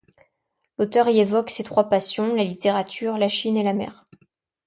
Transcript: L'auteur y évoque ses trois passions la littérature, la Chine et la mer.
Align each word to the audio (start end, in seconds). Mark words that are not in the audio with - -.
L'auteur 0.79 1.09
y 1.09 1.19
évoque 1.19 1.51
ses 1.51 1.63
trois 1.63 1.87
passions 1.87 2.33
la 2.33 2.43
littérature, 2.43 3.19
la 3.19 3.29
Chine 3.29 3.55
et 3.55 3.61
la 3.61 3.73
mer. 3.73 4.07